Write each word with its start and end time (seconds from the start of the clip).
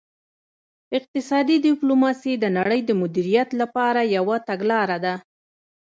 اقتصادي 0.97 1.57
ډیپلوماسي 1.67 2.33
د 2.39 2.45
نړۍ 2.57 2.79
د 2.85 2.91
مدیریت 3.01 3.49
لپاره 3.61 4.01
یوه 4.17 4.37
تګلاره 4.49 4.97
ده 5.05 5.15